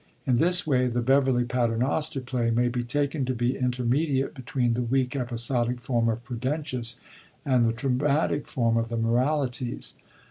[0.25, 4.73] In this way the Beverley Paiemoster play may be taken to be inter mediate between
[4.73, 6.99] the weak episodic form of Prudentius
[7.45, 9.93] and the dramatic form of the Moralities.